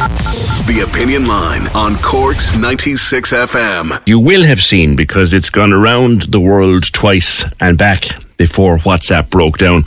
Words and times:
The 0.00 0.88
Opinion 0.90 1.26
Line 1.26 1.66
on 1.74 1.96
Cork's 1.96 2.56
96 2.56 3.34
FM. 3.34 4.08
You 4.08 4.18
will 4.18 4.42
have 4.44 4.60
seen 4.60 4.96
because 4.96 5.34
it's 5.34 5.50
gone 5.50 5.74
around 5.74 6.22
the 6.22 6.40
world 6.40 6.84
twice 6.90 7.44
and 7.60 7.76
back 7.76 8.04
before 8.38 8.78
WhatsApp 8.78 9.28
broke 9.28 9.58
down. 9.58 9.84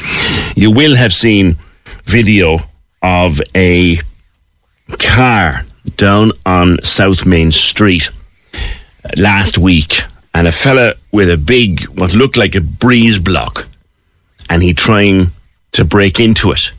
You 0.56 0.70
will 0.70 0.96
have 0.96 1.14
seen 1.14 1.56
video 2.04 2.60
of 3.02 3.42
a 3.56 4.02
car 5.00 5.66
down 5.98 6.32
on 6.46 6.78
South 6.84 7.26
Main 7.26 7.50
Street 7.50 8.12
uh, 8.54 8.60
last 9.18 9.58
week 9.58 10.04
and 10.36 10.46
a 10.48 10.52
fella 10.52 10.94
with 11.12 11.32
a 11.32 11.38
big, 11.38 11.86
what 11.88 12.14
looked 12.14 12.38
like 12.38 12.54
a 12.54 12.62
breeze 12.62 13.18
block, 13.18 13.66
and 14.48 14.62
he 14.62 14.76
trying 14.76 15.32
to 15.72 15.84
break 15.84 16.20
into 16.20 16.52
it. 16.52 16.72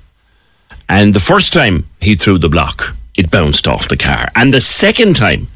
And 0.88 1.12
the 1.12 1.20
first 1.20 1.52
time 1.52 1.88
he 2.00 2.14
threw 2.14 2.38
the 2.38 2.48
block, 2.48 2.94
it 3.14 3.30
bounced 3.30 3.66
off 3.66 3.88
the 3.88 3.96
car. 3.96 4.28
And 4.34 4.52
the 4.52 4.60
second 4.60 5.16
time 5.16 5.48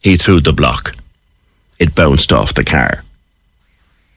he 0.00 0.16
threw 0.16 0.40
the 0.40 0.52
block, 0.52 0.96
it 1.78 1.94
bounced 1.94 2.32
off 2.32 2.54
the 2.54 2.64
car. 2.64 3.04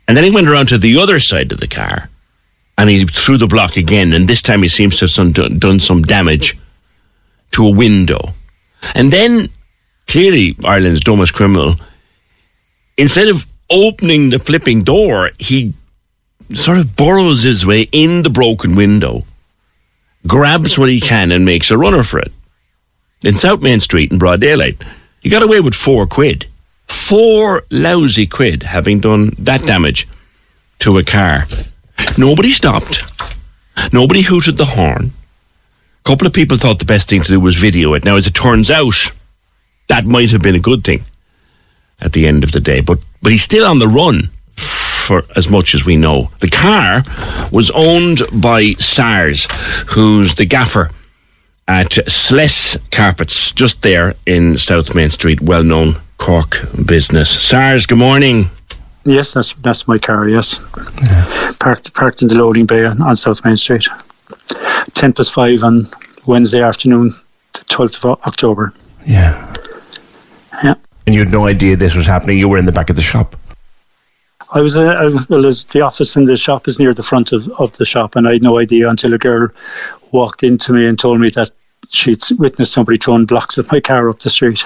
And 0.08 0.16
then 0.16 0.24
he 0.24 0.32
went 0.32 0.50
around 0.50 0.68
to 0.70 0.78
the 0.78 0.98
other 0.98 1.20
side 1.20 1.52
of 1.52 1.60
the 1.60 1.68
car 1.68 2.10
and 2.78 2.90
he 2.90 3.06
threw 3.06 3.38
the 3.38 3.48
block 3.48 3.76
again. 3.78 4.14
And 4.14 4.28
this 4.28 4.42
time 4.42 4.62
he 4.62 4.68
seems 4.68 4.98
to 4.98 5.06
have 5.06 5.12
some, 5.12 5.32
done 5.32 5.80
some 5.80 6.04
damage 6.04 6.58
to 7.52 7.66
a 7.66 7.72
window. 7.72 8.20
And 8.94 9.12
then, 9.12 9.50
clearly, 10.08 10.56
Ireland's 10.64 11.02
dumbest 11.02 11.34
criminal, 11.34 11.76
instead 12.98 13.28
of 13.28 13.46
opening 13.70 14.30
the 14.30 14.40
flipping 14.40 14.84
door, 14.84 15.32
he 15.40 15.74
sort 16.54 16.78
of 16.78 16.96
burrows 16.96 17.44
his 17.44 17.66
way 17.66 17.90
in 17.92 18.24
the 18.24 18.30
broken 18.30 18.76
window, 18.76 19.24
grabs 20.26 20.78
what 20.78 20.90
he 20.90 21.00
can, 21.00 21.32
and 21.32 21.44
makes 21.44 21.72
a 21.72 21.78
runner 21.78 22.04
for 22.04 22.20
it. 22.20 22.32
In 23.24 23.36
South 23.36 23.62
Main 23.62 23.80
Street 23.80 24.12
in 24.12 24.20
broad 24.20 24.42
daylight, 24.42 24.78
he 25.20 25.30
got 25.30 25.42
away 25.42 25.60
with 25.60 25.74
four 25.74 26.06
quid. 26.06 26.46
Four 26.88 27.64
lousy 27.72 28.28
quid 28.28 28.64
having 28.64 29.00
done 29.00 29.32
that 29.40 29.66
damage 29.66 30.08
to 30.80 30.98
a 30.98 31.04
car. 31.04 31.48
Nobody 32.18 32.52
stopped. 32.52 33.04
Nobody 33.92 34.22
hooted 34.22 34.58
the 34.58 34.66
horn. 34.66 35.12
A 36.00 36.10
couple 36.10 36.28
of 36.28 36.34
people 36.34 36.58
thought 36.58 36.80
the 36.80 36.86
best 36.86 37.10
thing 37.10 37.24
to 37.24 37.32
do 37.32 37.40
was 37.40 37.56
video 37.56 37.94
it. 37.96 38.06
Now, 38.06 38.16
as 38.16 38.28
it 38.28 38.36
turns 38.36 38.70
out, 38.70 39.12
that 39.88 40.06
might 40.06 40.32
have 40.32 40.42
been 40.42 40.56
a 40.56 40.60
good 40.60 40.84
thing 40.84 41.04
at 42.00 42.14
the 42.14 42.28
end 42.28 42.44
of 42.44 42.52
the 42.52 42.60
day. 42.60 42.82
But 42.82 43.00
but 43.22 43.32
he's 43.32 43.44
still 43.44 43.66
on 43.66 43.80
the 43.80 43.88
run 43.88 44.30
for 44.56 45.24
as 45.36 45.50
much 45.50 45.74
as 45.74 45.86
we 45.86 45.98
know. 45.98 46.30
The 46.40 46.50
car 46.50 47.04
was 47.52 47.72
owned 47.72 48.22
by 48.32 48.74
SARS, 48.74 49.48
who's 49.94 50.36
the 50.36 50.46
gaffer 50.46 50.92
at 51.68 51.94
Sless 52.10 52.78
Carpets, 52.92 53.52
just 53.52 53.82
there 53.82 54.16
in 54.26 54.58
South 54.58 54.96
Main 54.96 55.10
Street, 55.10 55.42
well 55.42 55.64
known 55.64 55.98
Cork 56.18 56.62
business. 56.86 57.30
SARS, 57.30 57.86
good 57.86 57.98
morning. 57.98 58.50
Yes, 59.04 59.34
that's 59.34 59.54
that's 59.54 59.88
my 59.88 59.98
car. 59.98 60.28
Yes, 60.28 60.60
yeah. 61.02 61.54
parked 61.60 61.94
parked 61.94 62.22
in 62.22 62.28
the 62.28 62.36
loading 62.36 62.66
bay 62.66 62.86
on, 62.86 63.02
on 63.02 63.16
South 63.16 63.44
Main 63.46 63.58
Street. 63.58 63.88
Ten 64.94 65.14
past 65.14 65.34
five 65.34 65.64
on 65.64 65.88
Wednesday 66.26 66.62
afternoon, 66.62 67.14
the 67.54 67.64
twelfth 67.70 68.04
of 68.04 68.20
October. 68.26 68.74
Yeah, 69.06 69.56
yeah. 70.64 70.76
And 71.06 71.16
you 71.16 71.22
had 71.22 71.32
no 71.32 71.46
idea 71.48 71.76
this 71.76 71.96
was 71.96 72.06
happening. 72.06 72.38
You 72.38 72.50
were 72.50 72.58
in 72.58 72.66
the 72.66 72.72
back 72.74 72.90
of 72.90 72.96
the 72.96 73.02
shop. 73.02 73.36
I 74.54 74.62
was, 74.62 74.78
uh, 74.78 74.86
I, 74.86 75.04
well, 75.30 75.42
the 75.42 75.82
office 75.82 76.16
in 76.16 76.26
the 76.26 76.38
shop 76.38 76.70
is 76.70 76.80
near 76.80 76.94
the 76.94 77.04
front 77.04 77.34
of, 77.34 77.50
of 77.60 77.76
the 77.78 77.86
shop, 77.86 78.16
and 78.16 78.28
I 78.28 78.34
had 78.34 78.44
no 78.44 78.60
idea 78.60 78.90
until 78.90 79.14
a 79.14 79.18
girl 79.18 79.50
walked 80.12 80.44
into 80.44 80.72
me 80.72 80.86
and 80.86 80.98
told 80.98 81.20
me 81.20 81.30
that 81.32 81.52
she'd 81.90 82.22
witnessed 82.38 82.74
somebody 82.74 82.98
throwing 82.98 83.26
blocks 83.26 83.58
at 83.58 83.72
my 83.72 83.80
car 83.80 84.10
up 84.10 84.20
the 84.20 84.30
street. 84.30 84.66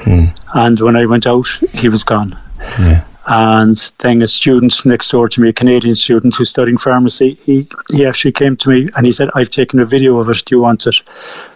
Hmm. 0.00 0.24
And 0.54 0.80
when 0.80 0.96
I 0.96 1.06
went 1.06 1.26
out, 1.26 1.48
he 1.72 1.88
was 1.88 2.04
gone. 2.04 2.38
Yeah. 2.78 3.04
And 3.30 3.76
then 3.98 4.22
a 4.22 4.28
student 4.28 4.86
next 4.86 5.10
door 5.10 5.28
to 5.28 5.40
me, 5.40 5.50
a 5.50 5.52
Canadian 5.52 5.94
student 5.96 6.34
who's 6.34 6.48
studying 6.48 6.78
pharmacy, 6.78 7.34
he, 7.42 7.68
he 7.90 8.06
actually 8.06 8.32
came 8.32 8.56
to 8.56 8.70
me 8.70 8.88
and 8.96 9.04
he 9.04 9.12
said, 9.12 9.28
I've 9.34 9.50
taken 9.50 9.80
a 9.80 9.84
video 9.84 10.18
of 10.18 10.30
it. 10.30 10.42
Do 10.46 10.54
you 10.54 10.62
want 10.62 10.86
it? 10.86 11.02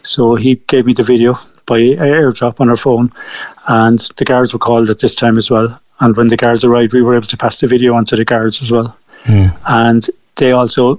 So 0.03 0.35
he 0.35 0.57
gave 0.57 0.85
me 0.85 0.93
the 0.93 1.03
video 1.03 1.35
by 1.65 1.81
airdrop 1.81 2.61
on 2.61 2.69
her 2.69 2.77
phone. 2.77 3.11
And 3.69 3.99
the 4.17 4.25
guards 4.27 4.53
were 4.53 4.59
called 4.59 4.91
at 4.91 4.99
this 4.99 5.15
time 5.15 5.39
as 5.39 5.51
well. 5.51 5.81
And 6.01 6.15
when 6.15 6.29
the 6.29 6.37
guards 6.37 6.63
arrived, 6.63 6.93
we 6.93 7.01
were 7.01 7.15
able 7.15 7.29
to 7.29 7.39
pass 7.39 7.61
the 7.61 7.69
video 7.69 7.95
on 7.95 8.05
to 8.07 8.17
the 8.17 8.25
guards 8.25 8.61
as 8.61 8.71
well. 8.71 8.95
Mm. 9.23 9.57
And 9.67 10.11
they 10.43 10.53
also 10.53 10.99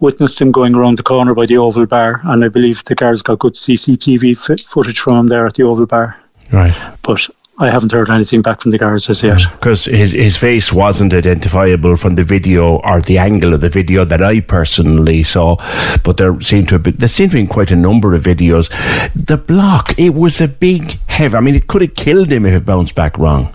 witnessed 0.00 0.40
him 0.40 0.50
going 0.50 0.74
around 0.74 0.98
the 0.98 1.02
corner 1.02 1.32
by 1.32 1.46
the 1.46 1.56
Oval 1.56 1.86
Bar. 1.86 2.20
And 2.24 2.44
I 2.44 2.48
believe 2.48 2.82
the 2.84 2.96
guards 2.96 3.22
got 3.22 3.38
good 3.38 3.54
CCTV 3.54 4.50
f- 4.50 4.60
footage 4.66 4.98
from 4.98 5.16
him 5.16 5.28
there 5.28 5.46
at 5.46 5.54
the 5.54 5.62
Oval 5.62 5.86
Bar. 5.86 6.18
Right. 6.52 6.74
But 7.02 7.28
I 7.60 7.70
haven't 7.70 7.92
heard 7.92 8.10
anything 8.10 8.42
back 8.42 8.62
from 8.62 8.72
the 8.72 8.78
guards 8.78 9.08
as 9.08 9.22
yet. 9.22 9.42
Because 9.52 9.84
his, 9.84 10.10
his 10.12 10.36
face 10.36 10.72
wasn't 10.72 11.14
identifiable 11.14 11.94
from 11.94 12.16
the 12.16 12.24
video 12.24 12.78
or 12.78 13.00
the 13.00 13.18
angle 13.18 13.54
of 13.54 13.60
the 13.60 13.68
video 13.68 14.04
that 14.04 14.22
I 14.22 14.40
personally 14.40 15.22
saw. 15.22 15.56
But 16.02 16.16
there 16.16 16.40
seemed 16.40 16.68
to 16.70 16.74
have 16.76 16.82
been, 16.82 16.96
there 16.96 17.08
seemed 17.08 17.30
to 17.30 17.36
be 17.36 17.46
quite 17.46 17.70
a 17.70 17.76
number 17.76 18.14
of 18.14 18.24
videos. 18.24 18.70
The 19.14 19.36
block, 19.36 19.96
it 19.98 20.14
was 20.14 20.40
a 20.40 20.48
big, 20.48 20.98
heavy, 21.06 21.36
I 21.36 21.40
mean, 21.40 21.54
it 21.54 21.68
could 21.68 21.82
have 21.82 21.94
killed 21.94 22.32
him 22.32 22.44
if 22.44 22.54
it 22.54 22.66
bounced 22.66 22.96
back 22.96 23.18
wrong. 23.18 23.54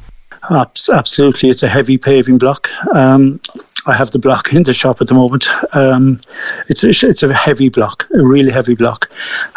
Absolutely, 0.50 1.50
it's 1.50 1.64
a 1.64 1.68
heavy 1.68 1.98
paving 1.98 2.38
block. 2.38 2.70
Um, 2.94 3.42
I 3.88 3.96
have 3.96 4.12
the 4.12 4.20
block 4.20 4.54
in 4.54 4.64
the 4.64 4.74
shop 4.74 5.02
at 5.02 5.08
the 5.08 5.14
moment. 5.14 5.48
Um, 5.74 6.20
it's 6.68 6.84
a, 6.84 6.90
it's 6.90 7.24
a 7.24 7.34
heavy 7.34 7.70
block, 7.70 8.08
a 8.14 8.24
really 8.24 8.52
heavy 8.52 8.76
block, 8.76 9.10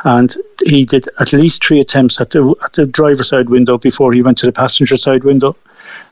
and 0.05 0.35
he 0.65 0.85
did 0.85 1.09
at 1.19 1.33
least 1.33 1.65
three 1.65 1.81
attempts 1.81 2.21
at 2.21 2.31
the 2.31 2.55
at 2.63 2.75
the 2.75 2.87
driver's 2.87 3.29
side 3.29 3.49
window 3.49 3.79
before 3.79 4.13
he 4.13 4.23
went 4.23 4.39
to 4.39 4.47
the 4.47 4.53
passenger 4.53 4.97
side 4.97 5.25
window, 5.25 5.57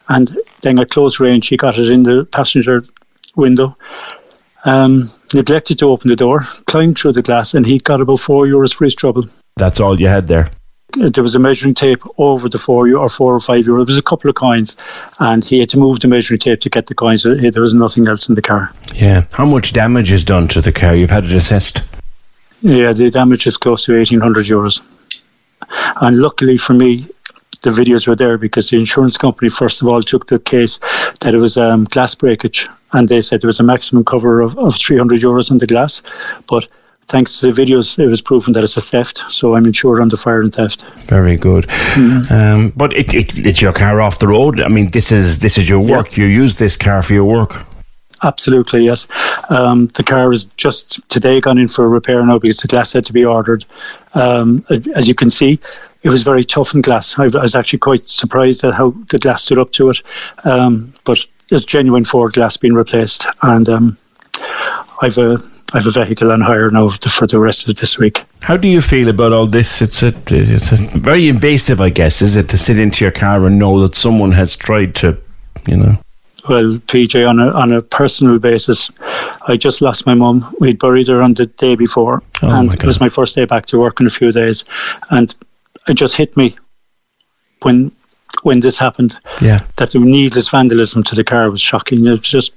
and 0.09 0.37
then 0.63 0.79
at 0.79 0.91
close 0.91 1.21
range 1.21 1.49
he 1.49 1.57
got 1.57 1.79
it 1.79 1.91
in 1.91 2.03
the 2.03 2.25
passenger 2.27 2.85
window. 3.37 3.77
Um, 4.65 5.11
neglected 5.33 5.79
to 5.79 5.91
open 5.91 6.09
the 6.09 6.17
door, 6.17 6.41
climbed 6.67 6.99
through 6.99 7.13
the 7.13 7.23
glass, 7.23 7.55
and 7.55 7.65
he 7.65 7.79
got 7.79 8.01
about 8.01 8.21
four 8.21 8.47
euros 8.47 8.75
for 8.75 8.85
his 8.85 8.97
trouble. 8.97 9.25
That's 9.57 9.79
all 9.79 10.01
you 10.01 10.09
had 10.09 10.27
there 10.27 10.49
there 10.97 11.23
was 11.23 11.35
a 11.35 11.39
measuring 11.39 11.75
tape 11.75 12.03
over 12.19 12.49
the 12.49 12.59
four 12.59 12.89
or 12.95 13.09
four 13.09 13.35
or 13.35 13.41
five 13.41 13.67
euro. 13.67 13.85
There 13.85 13.93
was 13.93 13.99
a 13.99 14.03
couple 14.03 14.29
of 14.29 14.37
coins, 14.37 14.77
and 15.21 15.45
he 15.45 15.61
had 15.61 15.69
to 15.71 15.79
move 15.79 16.01
the 16.01 16.09
measuring 16.09 16.41
tape 16.41 16.61
to 16.61 16.71
get 16.71 16.87
the 16.87 16.95
coins. 16.95 17.23
There 17.25 17.63
was 17.63 17.75
nothing 17.75 18.09
else 18.09 18.29
in 18.29 18.35
the 18.35 18.43
car. 18.43 18.73
Yeah. 18.95 19.25
How 19.33 19.47
much 19.47 19.73
damage 19.73 20.13
is 20.13 20.25
done 20.25 20.49
to 20.49 20.61
the 20.61 20.73
car? 20.73 20.95
You've 20.95 21.11
had 21.11 21.25
it 21.25 21.33
assessed. 21.33 21.83
Yeah, 22.63 22.93
the 22.93 23.11
damage 23.11 23.47
is 23.47 23.57
close 23.57 23.85
to 23.85 23.97
eighteen 23.97 24.21
hundred 24.21 24.47
euros. 24.47 24.81
And 26.01 26.19
luckily 26.19 26.57
for 26.57 26.73
me, 26.75 27.07
the 27.63 27.71
videos 27.71 28.07
were 28.07 28.17
there 28.17 28.39
because 28.39 28.71
the 28.71 28.79
insurance 28.79 29.19
company 29.19 29.49
first 29.49 29.83
of 29.83 29.89
all 29.89 30.03
took 30.03 30.27
the 30.29 30.39
case 30.39 30.79
that 31.21 31.35
it 31.35 31.39
was 31.39 31.57
um, 31.57 31.85
glass 31.85 32.15
breakage, 32.15 32.69
and 32.93 33.09
they 33.09 33.21
said 33.23 33.41
there 33.41 33.49
was 33.49 33.61
a 33.61 33.65
maximum 33.65 34.05
cover 34.05 34.41
of, 34.41 34.57
of 34.59 34.77
three 34.77 34.97
hundred 34.97 35.21
euros 35.21 35.51
on 35.51 35.59
the 35.59 35.67
glass, 35.67 36.03
but 36.49 36.69
thanks 37.09 37.41
to 37.41 37.53
the 37.53 37.63
videos, 37.63 37.99
it 37.99 38.07
was 38.07 38.21
proven 38.21 38.53
that 38.55 38.65
it's 38.65 38.77
a 38.77 38.83
theft. 38.83 39.25
So 39.29 39.55
I'm 39.55 39.67
insured 39.67 40.01
under 40.01 40.17
fire 40.17 40.41
and 40.41 40.55
theft. 40.55 40.83
Very 41.09 41.37
good. 41.37 41.65
Mm-hmm. 41.65 42.33
Um, 42.33 42.73
but 42.77 42.93
it, 42.93 43.15
it, 43.15 43.37
it's 43.39 43.63
your 43.63 43.73
car 43.73 44.01
off 44.01 44.19
the 44.19 44.29
road. 44.29 44.61
I 44.61 44.69
mean, 44.69 44.91
this 44.91 45.13
is 45.13 45.39
this 45.39 45.59
is 45.59 45.69
your 45.69 45.81
work. 45.81 46.17
You 46.17 46.27
use 46.27 46.57
this 46.57 46.77
car 46.77 47.03
for 47.03 47.15
your 47.15 47.25
work. 47.25 47.57
Absolutely, 48.23 48.85
yes. 48.85 49.07
Um, 49.51 49.89
the 49.89 50.03
car 50.03 50.33
is 50.33 50.47
just 50.57 51.07
today 51.11 51.41
gone 51.41 51.59
in 51.59 51.69
for 51.69 51.85
a 51.85 51.89
repair 51.89 52.25
now 52.25 52.39
because 52.39 52.59
the 52.59 52.69
glass 52.69 52.93
had 52.93 53.05
to 53.07 53.13
be 53.13 53.25
ordered. 53.25 53.65
Um, 54.15 54.65
as 54.95 55.07
you 55.07 55.15
can 55.15 55.29
see, 55.29 55.61
it 56.03 56.09
was 56.09 56.23
very 56.23 56.43
tough 56.43 56.75
in 56.75 56.81
glass. 56.81 57.19
I 57.19 57.27
was 57.29 57.55
actually 57.55 57.81
quite 57.81 58.09
surprised 58.09 58.65
at 58.65 58.75
how 58.75 58.95
the 59.11 59.19
glass 59.19 59.43
stood 59.43 59.59
up 59.59 59.73
to 59.73 59.91
it. 59.91 60.01
Um, 60.45 60.95
but 61.05 61.27
it's 61.51 61.67
genuine 61.67 62.05
Ford 62.05 62.33
glass 62.33 62.57
being 62.57 62.75
replaced, 62.75 63.27
and 63.43 63.69
um, 63.69 63.99
I've 65.03 65.19
a 65.19 65.39
I 65.73 65.79
have 65.79 65.87
a 65.87 66.05
vehicle 66.05 66.31
on 66.31 66.41
hire 66.41 66.71
now 66.71 66.91
for 66.91 67.27
the 67.27 67.41
rest 67.41 67.69
of 67.69 67.77
this 67.77 67.99
week. 67.99 68.25
How 68.41 68.57
do 68.57 68.69
you 68.69 68.81
feel 68.81 69.09
about 69.09 69.33
all 69.33 69.47
this? 69.47 69.83
It's 69.83 70.03
a, 70.03 70.15
it's 70.29 70.73
a 70.73 70.77
very 70.77 71.29
invasive, 71.29 71.81
I 71.81 71.89
guess, 71.89 72.23
is 72.23 72.37
it, 72.37 72.49
to 72.51 72.59
sit 72.59 72.79
into 72.79 73.05
your 73.05 73.13
car 73.13 73.45
and 73.45 73.59
know 73.59 73.81
that 73.81 73.97
someone 73.97 74.33
has 74.33 74.55
tried 74.55 74.95
to, 74.97 75.19
you 75.67 75.77
know? 75.77 75.99
Well, 76.49 76.79
PJ, 76.79 77.29
on 77.29 77.41
a 77.41 77.51
on 77.51 77.73
a 77.73 77.83
personal 77.83 78.39
basis, 78.39 78.91
I 79.49 79.57
just 79.57 79.81
lost 79.81 80.07
my 80.07 80.15
mum. 80.15 80.55
We'd 80.61 80.79
buried 80.79 81.09
her 81.09 81.21
on 81.21 81.35
the 81.35 81.47
day 81.47 81.75
before, 81.75 82.23
oh 82.43 82.61
and 82.61 82.73
it 82.73 82.85
was 82.85 83.01
my 83.01 83.09
first 83.09 83.35
day 83.35 83.47
back 83.47 83.67
to 83.67 83.79
work 83.79 84.01
in 84.01 84.07
a 84.07 84.11
few 84.11 84.31
days, 84.31 84.65
and 85.11 85.35
it 85.89 85.95
just 85.95 86.17
hit 86.17 86.37
me 86.37 86.55
when 87.63 87.91
when 88.45 88.61
this 88.61 88.79
happened. 88.79 89.19
Yeah, 89.41 89.65
that 89.75 89.91
the 89.91 89.99
needless 89.99 90.49
vandalism 90.49 91.03
to 91.05 91.17
the 91.17 91.25
car 91.25 91.51
was 91.51 91.61
shocking. 91.61 92.07
It 92.07 92.11
was 92.11 92.21
just 92.21 92.53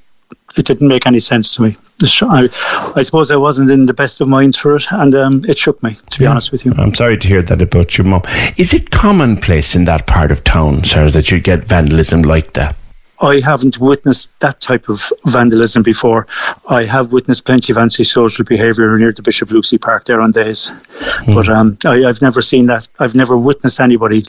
it 0.59 0.67
didn't 0.67 0.87
make 0.87 1.07
any 1.07 1.19
sense 1.19 1.55
to 1.55 1.63
me. 1.63 1.77
I, 2.21 2.47
I, 2.95 3.01
suppose 3.01 3.31
I 3.31 3.35
wasn't 3.35 3.71
in 3.71 3.85
the 3.85 3.93
best 3.93 4.21
of 4.21 4.27
minds 4.27 4.57
for 4.57 4.75
it, 4.75 4.85
and 4.91 5.13
um, 5.15 5.45
it 5.47 5.57
shook 5.57 5.81
me, 5.83 5.97
to 6.11 6.19
be 6.19 6.25
yeah. 6.25 6.31
honest 6.31 6.51
with 6.51 6.65
you. 6.65 6.73
I'm 6.77 6.95
sorry 6.95 7.17
to 7.17 7.27
hear 7.27 7.41
that 7.41 7.61
about 7.61 7.97
your 7.97 8.05
mum. 8.05 8.21
Is 8.57 8.73
it 8.73 8.91
commonplace 8.91 9.75
in 9.75 9.85
that 9.85 10.07
part 10.07 10.31
of 10.31 10.43
town, 10.43 10.83
sir, 10.83 11.09
that 11.09 11.31
you 11.31 11.39
get 11.41 11.65
vandalism 11.65 12.21
like 12.21 12.53
that? 12.53 12.75
I 13.21 13.41
haven't 13.41 13.79
witnessed 13.79 14.39
that 14.39 14.61
type 14.61 14.87
of 14.87 15.11
vandalism 15.25 15.83
before. 15.83 16.27
I 16.67 16.85
have 16.85 17.11
witnessed 17.11 17.45
plenty 17.45 17.73
of 17.73 17.77
antisocial 17.77 18.45
behaviour 18.45 18.97
near 18.97 19.11
the 19.11 19.21
Bishop 19.21 19.51
Lucy 19.51 19.77
Park 19.77 20.05
there 20.05 20.21
on 20.21 20.31
days, 20.31 20.71
mm. 20.71 21.33
but 21.33 21.49
um, 21.49 21.77
I, 21.85 21.97
have 22.07 22.21
never 22.21 22.41
seen 22.41 22.67
that. 22.67 22.87
I've 22.99 23.15
never 23.15 23.37
witnessed 23.37 23.81
anybody. 23.81 24.23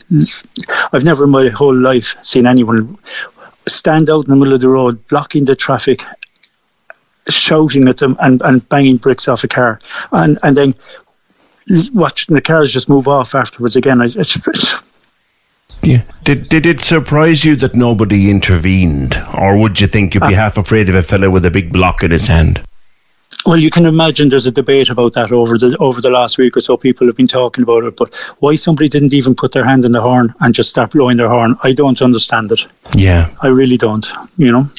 I've 0.93 1.05
never 1.05 1.25
in 1.25 1.31
my 1.31 1.49
whole 1.49 1.75
life 1.75 2.17
seen 2.23 2.47
anyone 2.47 2.99
stand 3.69 4.11
out 4.11 4.25
in 4.27 4.31
the 4.31 4.37
middle 4.37 4.55
of 4.55 4.61
the 4.61 4.69
road, 4.69 5.07
blocking 5.09 5.45
the 5.45 5.57
traffic, 5.57 6.05
shouting 7.29 7.89
at 7.89 7.99
them 7.99 8.17
and, 8.21 8.43
and 8.43 8.69
banging 8.69 8.97
bricks 8.97 9.29
off 9.29 9.45
a 9.45 9.49
car, 9.49 9.81
and 10.13 10.39
and 10.43 10.57
then 10.57 10.75
watching 11.93 12.35
the 12.35 12.41
cars 12.41 12.73
just 12.73 12.89
move 12.89 13.09
off 13.09 13.35
afterwards 13.35 13.77
again. 13.77 14.01
It's, 14.01 14.17
it's, 14.17 14.83
yeah. 15.83 16.03
Did 16.25 16.49
did 16.49 16.67
it 16.67 16.81
surprise 16.81 17.45
you 17.45 17.57
that 17.57 17.75
nobody 17.75 18.31
intervened, 18.31 19.21
or 19.37 19.57
would 19.57 19.81
you 19.81 19.87
think 19.87 20.15
you'd 20.15 20.21
be 20.21 20.35
uh, 20.35 20.39
half 20.39 20.59
afraid 20.59 20.89
of 20.89 20.95
a 20.95 21.03
fellow 21.03 21.31
with 21.31 21.45
a 21.47 21.51
big 21.51 21.73
block 21.73 22.03
in 22.03 22.11
his 22.11 22.27
hand? 22.27 22.63
Well, 23.51 23.59
you 23.59 23.69
can 23.69 23.85
imagine 23.85 24.29
there's 24.29 24.47
a 24.47 24.53
debate 24.53 24.91
about 24.91 25.15
that 25.15 25.33
over 25.33 25.59
the 25.59 25.77
over 25.81 26.01
the 26.01 26.09
last 26.09 26.39
week 26.39 26.57
or 26.57 26.61
so. 26.61 26.77
People 26.77 27.09
have 27.09 27.17
been 27.17 27.27
talking 27.27 27.65
about 27.65 27.83
it, 27.83 27.97
but 27.97 28.15
why 28.39 28.55
somebody 28.55 28.89
didn't 28.89 29.13
even 29.13 29.35
put 29.35 29.51
their 29.51 29.65
hand 29.65 29.85
in 29.85 29.91
the 29.91 30.01
horn 30.01 30.33
and 30.39 30.55
just 30.55 30.71
start 30.71 30.93
blowing 30.93 31.17
their 31.17 31.29
horn, 31.29 31.57
I 31.65 31.73
don't 31.73 32.01
understand 32.01 32.53
it. 32.53 32.65
Yeah, 32.95 33.29
I 33.43 33.49
really 33.49 33.77
don't. 33.77 34.07
You 34.37 34.53
know. 34.53 34.71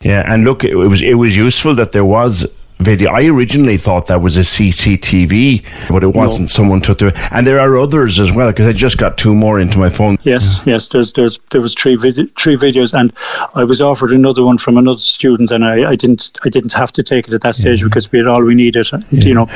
Yeah, 0.00 0.32
and 0.32 0.44
look, 0.44 0.62
it 0.62 0.76
was 0.76 1.02
it 1.02 1.14
was 1.14 1.36
useful 1.36 1.74
that 1.74 1.90
there 1.90 2.04
was 2.04 2.46
video. 2.78 3.10
I 3.10 3.26
originally 3.26 3.76
thought 3.76 4.06
that 4.08 4.20
was 4.20 4.36
a 4.36 4.40
CCTV, 4.40 5.64
but 5.88 6.02
it 6.02 6.14
wasn't. 6.14 6.48
No. 6.48 6.54
Someone 6.54 6.80
took 6.80 6.98
the, 6.98 7.28
and 7.32 7.46
there 7.46 7.58
are 7.60 7.76
others 7.78 8.20
as 8.20 8.32
well 8.32 8.50
because 8.50 8.66
I 8.66 8.72
just 8.72 8.98
got 8.98 9.16
two 9.16 9.34
more 9.34 9.60
into 9.60 9.78
my 9.78 9.88
phone. 9.88 10.18
Yes, 10.22 10.60
yes. 10.66 10.88
There's 10.88 11.12
there's 11.12 11.38
there 11.50 11.60
was 11.60 11.74
three 11.74 11.96
vid- 11.96 12.34
three 12.36 12.56
videos, 12.56 12.92
and 12.98 13.12
I 13.54 13.64
was 13.64 13.80
offered 13.80 14.12
another 14.12 14.44
one 14.44 14.58
from 14.58 14.76
another 14.76 14.98
student, 14.98 15.50
and 15.50 15.64
I, 15.64 15.90
I 15.90 15.96
didn't 15.96 16.30
I 16.44 16.48
didn't 16.48 16.72
have 16.72 16.92
to 16.92 17.02
take 17.02 17.28
it 17.28 17.34
at 17.34 17.42
that 17.42 17.54
stage 17.54 17.82
yeah. 17.82 17.88
because 17.88 18.10
we 18.10 18.18
had 18.18 18.28
all 18.28 18.42
we 18.42 18.54
needed. 18.54 18.74
Yeah. 18.74 19.00
You 19.10 19.34
know, 19.34 19.46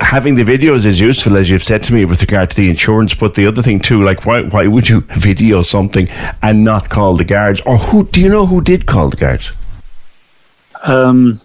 having 0.00 0.34
the 0.34 0.44
videos 0.44 0.86
is 0.86 1.00
useful 1.00 1.36
as 1.36 1.50
you've 1.50 1.62
said 1.62 1.82
to 1.84 1.94
me 1.94 2.04
with 2.04 2.20
regard 2.20 2.50
to 2.50 2.56
the 2.56 2.68
insurance, 2.68 3.14
but 3.14 3.34
the 3.34 3.46
other 3.46 3.62
thing 3.62 3.80
too, 3.80 4.02
like 4.02 4.26
why 4.26 4.42
why 4.42 4.66
would 4.66 4.88
you 4.88 5.00
video 5.12 5.62
something 5.62 6.08
and 6.42 6.64
not 6.64 6.88
call 6.88 7.14
the 7.14 7.24
guards, 7.24 7.60
or 7.62 7.78
who 7.78 8.04
do 8.04 8.20
you 8.20 8.28
know 8.28 8.46
who 8.46 8.60
did 8.60 8.86
call 8.86 9.10
the 9.10 9.16
guards? 9.16 9.56
Um, 10.84 11.40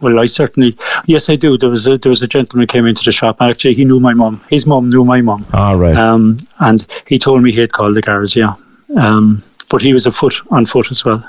well, 0.00 0.18
I 0.18 0.26
certainly, 0.26 0.76
yes, 1.06 1.28
I 1.30 1.36
do. 1.36 1.56
There 1.56 1.70
was 1.70 1.86
a 1.86 1.96
there 1.98 2.10
was 2.10 2.22
a 2.22 2.28
gentleman 2.28 2.62
who 2.62 2.66
came 2.66 2.86
into 2.86 3.04
the 3.04 3.12
shop. 3.12 3.40
Actually, 3.40 3.74
he 3.74 3.84
knew 3.84 4.00
my 4.00 4.14
mum. 4.14 4.42
His 4.50 4.66
mum 4.66 4.90
knew 4.90 5.04
my 5.04 5.22
mum. 5.22 5.46
All 5.54 5.60
ah, 5.60 5.72
right. 5.72 5.96
Um, 5.96 6.46
and 6.58 6.86
he 7.06 7.18
told 7.18 7.42
me 7.42 7.52
he 7.52 7.60
had 7.60 7.72
called 7.72 7.96
the 7.96 8.02
guards. 8.02 8.36
Yeah. 8.36 8.54
Um, 8.96 9.42
but 9.68 9.82
he 9.82 9.92
was 9.92 10.06
a 10.06 10.12
foot 10.12 10.34
on 10.50 10.66
foot 10.66 10.90
as 10.90 11.04
well. 11.04 11.28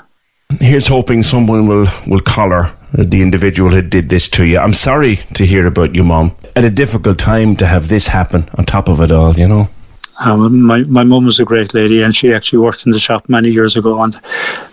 Here's 0.60 0.88
hoping 0.88 1.22
someone 1.22 1.66
will 1.66 1.86
will 2.06 2.20
collar 2.20 2.72
the 2.92 3.22
individual 3.22 3.70
who 3.70 3.82
did 3.82 4.08
this 4.08 4.28
to 4.30 4.44
you. 4.44 4.58
I'm 4.58 4.72
sorry 4.72 5.16
to 5.34 5.46
hear 5.46 5.66
about 5.66 5.94
your 5.94 6.04
mum. 6.04 6.36
At 6.56 6.64
a 6.64 6.70
difficult 6.70 7.18
time 7.18 7.56
to 7.56 7.66
have 7.66 7.88
this 7.88 8.08
happen 8.08 8.48
on 8.56 8.64
top 8.64 8.88
of 8.88 9.00
it 9.00 9.12
all, 9.12 9.34
you 9.34 9.46
know. 9.46 9.68
Um, 10.20 10.62
my 10.62 10.82
my 10.84 11.04
mum 11.04 11.26
was 11.26 11.38
a 11.38 11.44
great 11.44 11.74
lady, 11.74 12.02
and 12.02 12.14
she 12.14 12.32
actually 12.32 12.58
worked 12.58 12.86
in 12.86 12.92
the 12.92 12.98
shop 12.98 13.28
many 13.28 13.50
years 13.50 13.76
ago. 13.76 14.02
And 14.02 14.16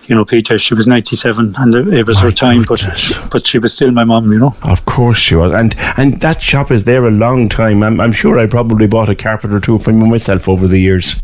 you 0.07 0.15
know, 0.15 0.25
Peter, 0.25 0.57
she 0.57 0.73
was 0.73 0.87
ninety 0.87 1.15
seven, 1.15 1.53
and 1.57 1.75
it 1.93 2.07
was 2.07 2.17
my 2.17 2.23
her 2.23 2.31
time, 2.31 2.63
goodness. 2.63 3.17
but 3.19 3.31
but 3.31 3.45
she 3.45 3.59
was 3.59 3.73
still 3.73 3.91
my 3.91 4.03
mum. 4.03 4.31
You 4.31 4.39
know, 4.39 4.55
of 4.63 4.85
course 4.85 5.17
she 5.17 5.35
was, 5.35 5.53
and 5.53 5.75
and 5.97 6.19
that 6.21 6.41
shop 6.41 6.71
is 6.71 6.83
there 6.83 7.05
a 7.05 7.11
long 7.11 7.47
time. 7.49 7.83
I'm 7.83 8.01
I'm 8.01 8.11
sure 8.11 8.39
I 8.39 8.47
probably 8.47 8.87
bought 8.87 9.09
a 9.09 9.15
carpet 9.15 9.51
or 9.51 9.59
two 9.59 9.77
from 9.77 10.09
myself 10.09 10.49
over 10.49 10.67
the 10.67 10.79
years. 10.79 11.21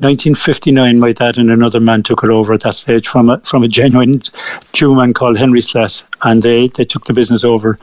1959, 0.00 0.98
my 0.98 1.12
dad 1.12 1.36
and 1.36 1.50
another 1.50 1.78
man 1.78 2.02
took 2.02 2.24
it 2.24 2.30
over 2.30 2.54
at 2.54 2.62
that 2.62 2.74
stage 2.74 3.06
from 3.06 3.28
a 3.28 3.38
from 3.40 3.62
a 3.62 3.68
genuine 3.68 4.22
Jew 4.72 4.94
man 4.94 5.12
called 5.12 5.36
Henry 5.36 5.60
Sless, 5.60 6.04
and 6.24 6.42
they, 6.42 6.68
they 6.68 6.84
took 6.84 7.04
the 7.04 7.12
business 7.12 7.44
over. 7.44 7.78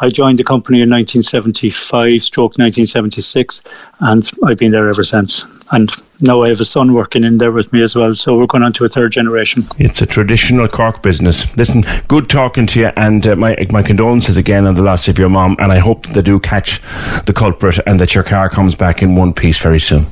I 0.00 0.10
joined 0.10 0.38
the 0.38 0.44
company 0.44 0.78
in 0.80 0.90
1975, 0.90 2.22
stroke 2.22 2.52
1976, 2.52 3.62
and 4.00 4.30
I've 4.44 4.56
been 4.56 4.70
there 4.70 4.88
ever 4.88 5.02
since. 5.02 5.44
And 5.72 5.90
now 6.20 6.42
I 6.42 6.48
have 6.48 6.60
a 6.60 6.64
son 6.64 6.94
working 6.94 7.24
in 7.24 7.38
there 7.38 7.50
with 7.50 7.72
me 7.72 7.82
as 7.82 7.96
well, 7.96 8.14
so 8.14 8.38
we're 8.38 8.46
going 8.46 8.62
on 8.62 8.72
to 8.74 8.84
a 8.84 8.88
third 8.88 9.12
generation. 9.12 9.66
It's 9.78 10.00
a 10.00 10.06
traditional 10.06 10.68
Cork 10.68 11.02
business. 11.02 11.54
Listen, 11.56 11.82
good 12.06 12.28
talking 12.28 12.66
to 12.68 12.80
you, 12.80 12.90
and 12.96 13.26
uh, 13.26 13.34
my 13.34 13.56
my 13.70 13.82
condolences 13.82 14.36
again 14.36 14.66
on 14.66 14.76
the 14.76 14.82
loss 14.82 15.08
of 15.08 15.18
your 15.18 15.28
mom, 15.28 15.56
and 15.58 15.72
I 15.72 15.78
hope 15.78 16.06
they 16.06 16.22
do 16.22 16.38
catch 16.38 16.80
the 17.26 17.32
culprit 17.34 17.80
and 17.86 17.98
that 17.98 18.14
your 18.14 18.24
car 18.24 18.48
comes 18.48 18.76
back 18.76 19.02
in 19.02 19.16
one 19.16 19.34
piece 19.34 19.60
very 19.60 19.80
soon. 19.80 20.06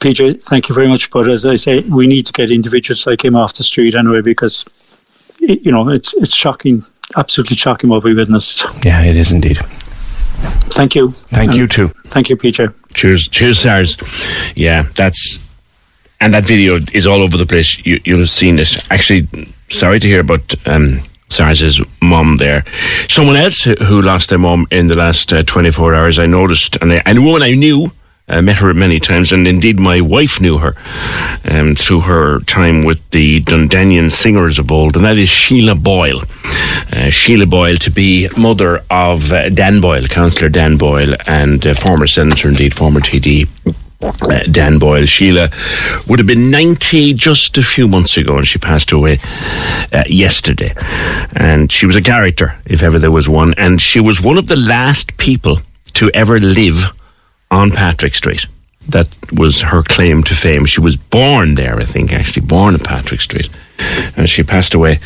PJ, 0.00 0.42
thank 0.44 0.68
you 0.68 0.74
very 0.74 0.88
much. 0.88 1.10
But 1.10 1.28
as 1.28 1.46
I 1.46 1.56
say, 1.56 1.80
we 1.80 2.06
need 2.06 2.26
to 2.26 2.32
get 2.32 2.50
individuals 2.50 3.06
like 3.06 3.24
him 3.24 3.36
off 3.36 3.54
the 3.54 3.64
street 3.64 3.94
anyway, 3.94 4.22
because 4.22 4.64
you 5.38 5.70
know 5.70 5.88
it's 5.88 6.14
it's 6.14 6.34
shocking 6.34 6.84
absolutely 7.16 7.56
shocking 7.56 7.90
what 7.90 8.04
we 8.04 8.14
witnessed. 8.14 8.64
Yeah, 8.84 9.02
it 9.02 9.16
is 9.16 9.32
indeed. 9.32 9.58
Thank 10.70 10.94
you. 10.94 11.10
Thank 11.10 11.50
and 11.50 11.58
you 11.58 11.66
too. 11.66 11.88
Thank 12.06 12.28
you, 12.28 12.36
Peter. 12.36 12.74
Cheers, 12.94 13.28
cheers, 13.28 13.58
SARS. 13.58 13.96
Yeah, 14.54 14.84
that's 14.94 15.40
and 16.20 16.34
that 16.34 16.44
video 16.44 16.78
is 16.92 17.06
all 17.06 17.22
over 17.22 17.36
the 17.36 17.46
place. 17.46 17.84
You 17.84 18.00
you'll 18.04 18.20
have 18.20 18.30
seen 18.30 18.58
it. 18.58 18.90
Actually, 18.90 19.28
sorry 19.68 19.98
to 20.00 20.06
hear 20.06 20.20
about 20.20 20.54
um, 20.66 21.02
SARS's 21.28 21.80
mom 22.00 22.36
there. 22.36 22.64
Someone 23.08 23.36
else 23.36 23.64
who 23.64 24.02
lost 24.02 24.30
their 24.30 24.38
mom 24.38 24.66
in 24.70 24.86
the 24.86 24.96
last 24.96 25.32
uh, 25.32 25.42
24 25.42 25.94
hours, 25.94 26.18
I 26.18 26.26
noticed, 26.26 26.76
and 26.80 26.92
I, 26.92 27.02
and 27.04 27.18
a 27.18 27.22
woman 27.22 27.42
I 27.42 27.54
knew 27.54 27.90
I 28.28 28.40
met 28.42 28.58
her 28.58 28.74
many 28.74 29.00
times, 29.00 29.32
and 29.32 29.46
indeed 29.46 29.78
my 29.80 30.00
wife 30.00 30.40
knew 30.40 30.58
her 30.58 30.74
um, 31.44 31.74
through 31.74 32.00
her 32.00 32.40
time 32.40 32.82
with 32.82 33.08
the 33.10 33.40
Dundanian 33.40 34.10
singers 34.10 34.58
of 34.58 34.70
old, 34.70 34.96
and 34.96 35.04
that 35.04 35.16
is 35.16 35.28
Sheila 35.28 35.74
Boyle. 35.74 36.22
Uh, 36.92 37.10
Sheila 37.10 37.46
Boyle 37.46 37.76
to 37.76 37.90
be 37.90 38.28
mother 38.36 38.84
of 38.90 39.32
uh, 39.32 39.48
Dan 39.48 39.80
Boyle, 39.80 40.04
Councillor 40.04 40.50
Dan 40.50 40.76
Boyle, 40.76 41.14
and 41.26 41.66
uh, 41.66 41.74
former 41.74 42.06
senator, 42.06 42.48
indeed 42.48 42.74
former 42.74 43.00
TD. 43.00 43.48
Uh, 44.00 44.44
Dan 44.48 44.78
Boyle. 44.78 45.06
Sheila 45.06 45.50
would 46.06 46.20
have 46.20 46.28
been 46.28 46.52
90 46.52 47.14
just 47.14 47.58
a 47.58 47.64
few 47.64 47.88
months 47.88 48.16
ago, 48.16 48.36
and 48.36 48.46
she 48.46 48.58
passed 48.58 48.92
away 48.92 49.18
uh, 49.92 50.04
yesterday. 50.06 50.72
And 51.34 51.72
she 51.72 51.84
was 51.84 51.96
a 51.96 52.02
character, 52.02 52.56
if 52.64 52.84
ever 52.84 53.00
there 53.00 53.10
was 53.10 53.28
one. 53.28 53.54
And 53.54 53.80
she 53.80 53.98
was 53.98 54.22
one 54.22 54.38
of 54.38 54.46
the 54.46 54.54
last 54.54 55.16
people 55.16 55.58
to 55.94 56.12
ever 56.14 56.38
live 56.38 56.92
on 57.50 57.70
Patrick 57.70 58.14
Street. 58.14 58.46
That 58.88 59.08
was 59.32 59.60
her 59.60 59.82
claim 59.82 60.22
to 60.24 60.34
fame. 60.34 60.64
She 60.64 60.80
was 60.80 60.96
born 60.96 61.54
there, 61.54 61.78
I 61.78 61.84
think, 61.84 62.12
actually 62.12 62.46
born 62.46 62.74
on 62.74 62.80
Patrick 62.80 63.20
Street. 63.20 63.50
And 64.16 64.28
she 64.28 64.42
passed 64.42 64.74
away 64.74 64.98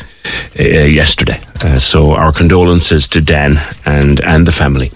uh, 0.59 0.63
yesterday. 0.63 1.41
Uh, 1.63 1.79
so 1.79 2.11
our 2.11 2.31
condolences 2.31 3.07
to 3.09 3.21
Dan 3.21 3.59
and, 3.85 4.21
and 4.21 4.47
the 4.47 4.51
family 4.51 4.91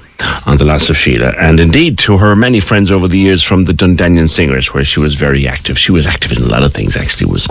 on 0.45 0.57
the 0.57 0.65
loss 0.65 0.89
of 0.89 0.97
Sheila, 0.97 1.33
and 1.37 1.59
indeed 1.59 1.97
to 1.99 2.17
her 2.17 2.35
many 2.35 2.59
friends 2.59 2.91
over 2.91 3.07
the 3.07 3.17
years 3.17 3.43
from 3.43 3.65
the 3.65 3.73
Dundanian 3.73 4.29
Singers, 4.29 4.73
where 4.73 4.83
she 4.83 4.99
was 4.99 5.15
very 5.15 5.47
active. 5.47 5.77
She 5.77 5.91
was 5.91 6.05
active 6.05 6.31
in 6.31 6.43
a 6.43 6.47
lot 6.47 6.63
of 6.63 6.73
things. 6.73 6.97
Actually, 6.97 7.31
was 7.31 7.47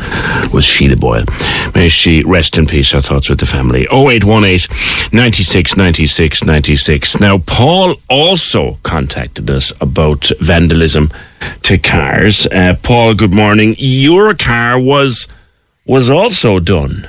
was 0.53 0.65
Sheila 0.65 0.97
Boyle. 0.97 1.25
May 1.75 1.89
she 1.89 2.23
rest 2.25 2.59
in 2.59 2.67
peace. 2.67 2.95
Our 2.95 3.01
thoughts 3.01 3.29
with 3.29 3.41
the 3.41 3.47
family. 3.47 3.87
0818 3.93 4.69
96 5.13 5.77
96 5.77 6.45
96. 6.45 7.21
Now, 7.21 7.39
Paul 7.39 7.97
also 8.09 8.79
contacted 8.83 9.51
us 9.51 9.73
about 9.81 10.31
vandalism 10.41 11.11
to 11.63 11.79
cars. 11.79 12.47
Uh, 12.47 12.77
Paul, 12.83 13.15
good 13.15 13.35
morning. 13.35 13.75
Your 13.79 14.35
car 14.35 14.81
was 14.81 15.27
was 15.87 16.11
also 16.11 16.59
done 16.59 17.09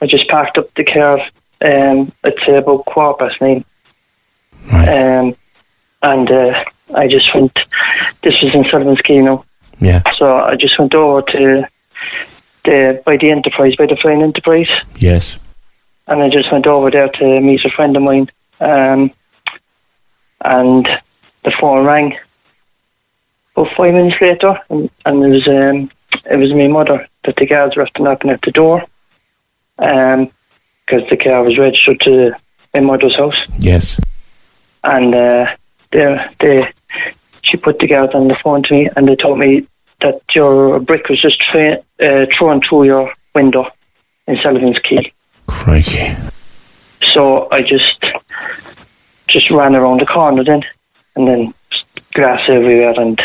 I 0.00 0.06
just 0.06 0.28
packed 0.28 0.58
up 0.58 0.72
the 0.74 0.84
car, 0.84 1.20
um, 1.62 2.12
say 2.46 2.56
about 2.56 2.86
quarter 2.86 3.18
past 3.18 3.40
nine. 3.40 3.64
Um, 4.72 5.34
and 6.02 6.30
uh, 6.30 6.64
I 6.94 7.08
just 7.08 7.34
went, 7.34 7.54
this 8.22 8.40
was 8.42 8.54
in 8.54 8.64
Sullivan's 8.70 9.00
Quay 9.02 9.18
now. 9.20 9.44
Yeah. 9.80 10.02
So 10.16 10.36
I 10.36 10.56
just 10.56 10.78
went 10.78 10.94
over 10.94 11.22
to 11.22 11.66
the, 12.64 13.02
by 13.04 13.16
the 13.16 13.30
Enterprise, 13.30 13.76
by 13.76 13.86
the 13.86 13.96
Flying 13.96 14.22
Enterprise. 14.22 14.68
Yes. 14.98 15.38
and 16.06 16.22
I 16.22 16.28
just 16.28 16.50
went 16.52 16.66
over 16.66 16.90
there 16.90 17.08
to 17.08 17.40
meet 17.40 17.64
a 17.64 17.70
friend 17.70 17.96
of 17.96 18.02
mine. 18.02 18.30
Um, 18.60 19.10
and 20.42 20.86
the 21.44 21.52
phone 21.60 21.84
rang 21.86 22.18
about 23.56 23.74
five 23.76 23.94
minutes 23.94 24.20
later, 24.20 24.58
and, 24.70 24.90
and 25.06 25.24
it 25.24 25.28
was 25.28 25.48
um, 25.48 25.90
it 26.30 26.36
was 26.36 26.52
my 26.52 26.66
mother 26.66 27.06
that 27.24 27.36
the 27.36 27.46
guards 27.46 27.76
were 27.76 27.82
after 27.82 28.02
knocking 28.02 28.30
at 28.30 28.42
the 28.42 28.50
door, 28.50 28.84
because 29.80 31.08
the 31.10 31.16
car 31.16 31.42
was 31.42 31.58
registered 31.58 32.00
to 32.00 32.32
my 32.74 32.80
mother's 32.80 33.16
house, 33.16 33.34
Yes. 33.58 33.98
and 34.84 35.14
uh, 35.14 35.46
they 35.92 36.18
they 36.40 36.72
she 37.42 37.56
put 37.56 37.78
the 37.78 37.86
guards 37.88 38.14
on 38.14 38.28
the 38.28 38.36
phone 38.42 38.62
to 38.64 38.74
me, 38.74 38.88
and 38.96 39.08
they 39.08 39.16
told 39.16 39.38
me 39.38 39.66
that 40.02 40.20
your 40.34 40.78
brick 40.80 41.08
was 41.08 41.20
just 41.20 41.40
tra- 41.40 41.82
uh, 42.00 42.26
thrown 42.38 42.60
through 42.60 42.84
your 42.84 43.12
window 43.34 43.66
in 44.26 44.36
Sullivan's 44.42 44.78
Quay. 44.78 45.12
Crikey. 45.46 46.14
So 47.12 47.48
I 47.50 47.62
just 47.62 48.04
just 49.28 49.50
ran 49.50 49.74
around 49.74 50.00
the 50.00 50.06
corner 50.06 50.44
then, 50.44 50.62
and 51.16 51.26
then 51.26 51.54
glass 52.12 52.42
everywhere, 52.48 52.94
and 53.00 53.20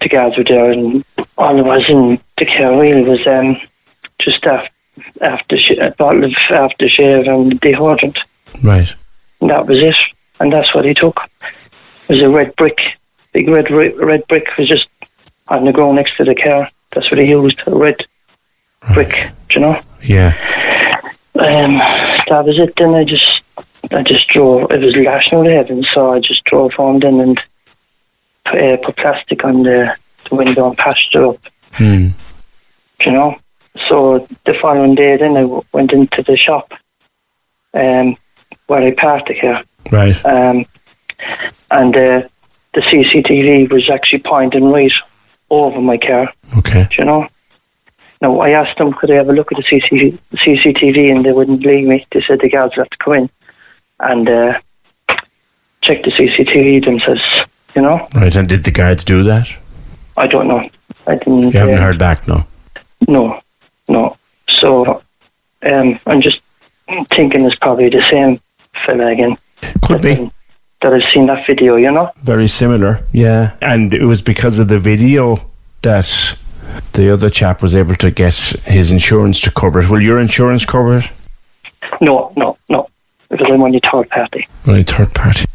the 0.00 0.08
guards 0.08 0.36
were 0.38 0.44
there, 0.44 0.70
and 0.70 1.04
all 1.36 1.58
it 1.58 1.62
was 1.64 1.84
in 1.88 2.20
the 2.38 2.46
car 2.46 2.80
really 2.80 3.02
was 3.02 3.26
um, 3.26 3.60
just 4.20 4.44
after 4.44 4.70
after 5.20 5.56
a 5.80 5.90
bottle 5.92 6.24
of 6.24 6.32
aftershave 6.48 7.28
and 7.28 7.60
deodorant, 7.60 8.16
Right. 8.62 8.94
and 9.40 9.50
that 9.50 9.66
was 9.66 9.82
it. 9.82 9.96
And 10.40 10.52
that's 10.52 10.74
what 10.74 10.84
he 10.84 10.94
took. 10.94 11.20
It 12.08 12.14
was 12.14 12.22
a 12.22 12.28
red 12.28 12.54
brick, 12.56 12.78
big 13.32 13.48
red 13.48 13.70
red 13.70 14.26
brick 14.28 14.46
was 14.56 14.68
just 14.68 14.86
on 15.48 15.64
the 15.64 15.72
ground 15.72 15.96
next 15.96 16.16
to 16.16 16.24
the 16.24 16.34
car. 16.34 16.70
That's 16.94 17.10
what 17.10 17.18
he 17.20 17.26
used, 17.26 17.60
a 17.66 17.74
red 17.74 17.96
brick, 18.94 19.30
do 19.48 19.54
you 19.54 19.60
know. 19.60 19.82
Yeah. 20.02 20.34
Um, 21.34 21.78
that 21.78 22.44
was 22.44 22.58
it. 22.58 22.74
Then 22.76 22.94
I 22.94 23.04
just, 23.04 23.24
I 23.92 24.02
just 24.02 24.28
drove. 24.28 24.70
It 24.70 24.80
was 24.80 24.94
National 24.94 25.44
heaven, 25.44 25.84
so 25.92 26.12
I 26.12 26.20
just 26.20 26.44
drove 26.44 26.72
home 26.72 27.00
then 27.00 27.20
and 27.20 27.40
uh, 28.46 28.76
put 28.84 28.96
plastic 28.96 29.44
on 29.44 29.62
the, 29.64 29.94
the 30.28 30.34
window 30.36 30.68
and 30.68 30.78
patched 30.78 31.14
it 31.14 31.22
up. 31.22 31.38
Hmm. 31.72 32.08
You 33.04 33.12
know. 33.12 33.36
So 33.88 34.26
the 34.46 34.54
following 34.60 34.94
day, 34.94 35.16
then 35.16 35.36
I 35.36 35.42
w- 35.42 35.62
went 35.72 35.92
into 35.92 36.22
the 36.22 36.36
shop, 36.36 36.72
um, 37.74 38.16
where 38.66 38.82
I 38.82 38.90
parked 38.92 39.28
the 39.28 39.38
car, 39.40 39.62
Right. 39.92 40.24
um, 40.24 40.66
and 41.70 41.96
uh, 41.96 42.22
the 42.74 42.80
CCTV 42.80 43.70
was 43.70 43.88
actually 43.90 44.20
pointing 44.20 44.70
right 44.70 44.92
over 45.50 45.80
my 45.80 45.96
car. 45.98 46.32
Okay. 46.58 46.88
Do 46.90 46.96
you 46.98 47.04
know? 47.04 47.28
Now, 48.20 48.40
I 48.40 48.50
asked 48.50 48.78
them, 48.78 48.92
could 48.94 49.10
I 49.10 49.14
have 49.14 49.28
a 49.28 49.32
look 49.32 49.52
at 49.52 49.58
the 49.58 49.62
CCTV, 49.64 50.18
CCTV 50.34 51.10
and 51.14 51.24
they 51.24 51.32
wouldn't 51.32 51.62
believe 51.62 51.86
me. 51.86 52.04
They 52.12 52.20
said 52.26 52.40
the 52.40 52.48
guards 52.48 52.74
have 52.74 52.90
to 52.90 52.96
come 52.98 53.14
in 53.14 53.30
and 54.00 54.28
uh, 54.28 54.58
check 55.82 56.02
the 56.02 56.10
CCTV 56.10 56.84
themselves, 56.84 57.22
you 57.76 57.82
know? 57.82 58.08
Right. 58.16 58.34
And 58.34 58.48
did 58.48 58.64
the 58.64 58.72
guards 58.72 59.04
do 59.04 59.22
that? 59.22 59.56
I 60.16 60.26
don't 60.26 60.48
know. 60.48 60.68
I 61.06 61.14
didn't. 61.14 61.52
You 61.52 61.58
haven't 61.60 61.78
uh, 61.78 61.82
heard 61.82 61.98
back, 61.98 62.26
no? 62.26 62.44
No, 63.06 63.40
no. 63.88 64.16
So 64.60 65.02
um, 65.62 66.00
I'm 66.06 66.22
just 66.22 66.40
thinking 67.14 67.44
it's 67.44 67.56
probably 67.56 67.88
the 67.88 68.02
same 68.10 68.40
fella 68.86 69.08
again. 69.08 69.36
Could 69.82 70.02
that, 70.02 70.16
be. 70.16 70.30
That 70.82 70.92
I've 70.94 71.12
seen 71.12 71.26
that 71.26 71.46
video, 71.46 71.76
you 71.76 71.90
know? 71.90 72.12
Very 72.22 72.48
similar. 72.48 73.04
Yeah. 73.12 73.56
And 73.60 73.92
it 73.92 74.04
was 74.04 74.22
because 74.22 74.58
of 74.58 74.68
the 74.68 74.78
video 74.78 75.38
that 75.82 76.38
the 76.92 77.12
other 77.12 77.30
chap 77.30 77.62
was 77.62 77.74
able 77.74 77.94
to 77.96 78.10
get 78.10 78.34
his 78.64 78.90
insurance 78.90 79.40
to 79.42 79.50
cover 79.50 79.80
it. 79.80 79.90
Will 79.90 80.02
your 80.02 80.20
insurance 80.20 80.64
cover 80.64 80.98
it? 80.98 81.10
No, 82.00 82.32
no, 82.36 82.56
no. 82.68 82.88
Because 83.28 83.48
I'm 83.50 83.62
only 83.62 83.80
third 83.80 84.08
party. 84.10 84.46
Only 84.66 84.82
third 84.84 85.14
party. 85.14 85.46